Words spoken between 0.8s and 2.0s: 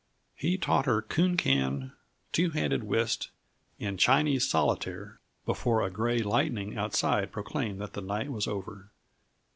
her coon can,